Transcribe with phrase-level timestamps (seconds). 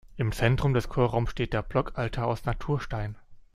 [0.17, 3.15] Im Zentrum des Chorraums steht der Blockaltar aus Naturstein.